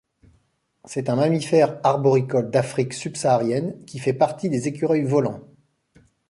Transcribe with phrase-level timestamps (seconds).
[0.85, 5.41] C'est un mammifère arboricole d'Afrique subsaharienne qui fait partie des écureuils volants.